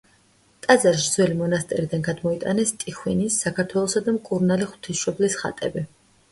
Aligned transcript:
ტაძარში 0.65 1.11
ძველი 1.15 1.37
მონასტრიდან 1.41 2.01
გადმოიტანეს 2.09 2.73
ტიხვინის, 2.85 3.39
საქართველოსა 3.47 4.05
და 4.09 4.19
მკურნალი 4.19 4.73
ღვთისმშობლის 4.75 5.41
ხატები. 5.45 5.89